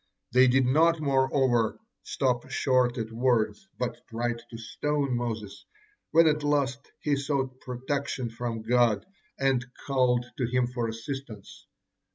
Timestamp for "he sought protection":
7.01-8.31